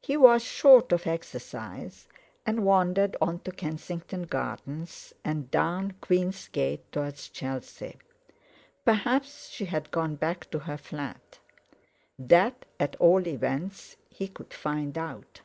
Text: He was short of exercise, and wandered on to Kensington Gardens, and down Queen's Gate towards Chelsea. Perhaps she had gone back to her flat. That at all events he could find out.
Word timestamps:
He 0.00 0.16
was 0.16 0.42
short 0.44 0.92
of 0.92 1.08
exercise, 1.08 2.06
and 2.46 2.64
wandered 2.64 3.16
on 3.20 3.40
to 3.40 3.50
Kensington 3.50 4.22
Gardens, 4.22 5.12
and 5.24 5.50
down 5.50 5.94
Queen's 6.00 6.46
Gate 6.46 6.84
towards 6.92 7.28
Chelsea. 7.28 7.96
Perhaps 8.84 9.48
she 9.48 9.64
had 9.64 9.90
gone 9.90 10.14
back 10.14 10.48
to 10.52 10.60
her 10.60 10.76
flat. 10.78 11.40
That 12.16 12.64
at 12.78 12.94
all 13.00 13.26
events 13.26 13.96
he 14.08 14.28
could 14.28 14.54
find 14.54 14.96
out. 14.96 15.40